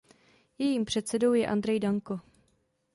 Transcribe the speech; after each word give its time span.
Jejím 0.57 0.85
předsedou 0.85 1.33
je 1.33 1.47
Andrej 1.47 1.79
Danko. 1.79 2.19